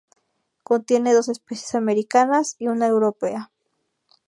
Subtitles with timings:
[0.63, 3.51] Contiene dos especies americanas y una europea.